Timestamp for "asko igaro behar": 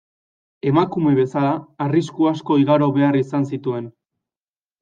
2.31-3.21